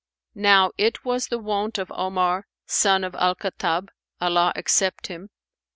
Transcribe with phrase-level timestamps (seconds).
[0.33, 3.89] Now it was the wont of Omar, son of Al Khattab
[4.19, 5.29] (Allah accept him!)